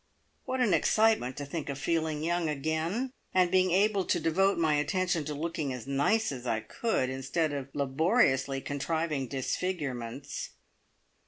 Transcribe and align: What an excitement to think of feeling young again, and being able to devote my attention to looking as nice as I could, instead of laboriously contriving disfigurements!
What 0.45 0.61
an 0.61 0.73
excitement 0.73 1.37
to 1.37 1.45
think 1.45 1.69
of 1.69 1.77
feeling 1.77 2.23
young 2.23 2.49
again, 2.49 3.13
and 3.35 3.51
being 3.51 3.69
able 3.69 4.03
to 4.05 4.19
devote 4.19 4.57
my 4.57 4.73
attention 4.73 5.25
to 5.25 5.35
looking 5.35 5.71
as 5.73 5.85
nice 5.85 6.31
as 6.31 6.47
I 6.47 6.59
could, 6.61 7.11
instead 7.11 7.53
of 7.53 7.69
laboriously 7.75 8.61
contriving 8.61 9.27
disfigurements! 9.27 10.53